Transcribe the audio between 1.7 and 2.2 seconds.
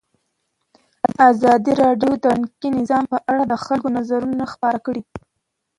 راډیو